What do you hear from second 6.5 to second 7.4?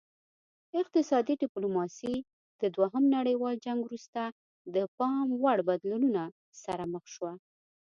سره مخ شوه